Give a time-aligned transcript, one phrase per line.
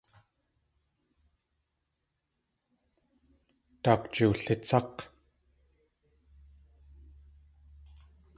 [3.83, 4.95] Daak jiwlitsák̲.